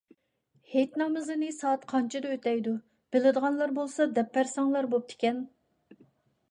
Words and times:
ھېيت 0.69 0.95
نامىزىنى 1.01 1.49
سائەت 1.57 1.85
قانچىدە 1.93 2.31
ئۆتەيدۇ؟ 2.37 2.73
بىلىدىغانلار 3.17 3.75
بولسا 3.79 4.09
دەپ 4.19 4.35
بەرسەڭلار 4.41 4.93
بوپتىكەن. 4.97 5.45